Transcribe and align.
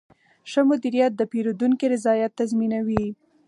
ښه 0.51 0.61
مدیریت 0.69 1.13
د 1.17 1.21
پیرودونکي 1.31 1.85
رضایت 1.93 2.31
تضمینوي. 2.39 3.05